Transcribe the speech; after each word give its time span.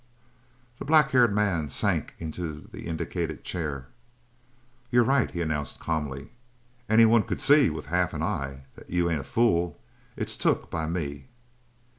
The 0.79 0.85
black 0.85 1.11
haired 1.11 1.31
man 1.31 1.69
sank 1.69 2.15
into 2.17 2.67
the 2.71 2.87
indicated 2.87 3.43
chair. 3.43 3.85
"You're 4.89 5.03
right," 5.03 5.29
he 5.29 5.41
announced 5.41 5.79
calmly. 5.79 6.31
"Anybody 6.89 7.27
could 7.27 7.39
see 7.39 7.69
with 7.69 7.85
half 7.85 8.11
an 8.15 8.23
eye 8.23 8.63
that 8.73 8.89
you 8.89 9.11
ain't 9.11 9.21
a 9.21 9.23
fool. 9.23 9.79
It's 10.17 10.37
took 10.37 10.71
by 10.71 10.87
me!" 10.87 11.25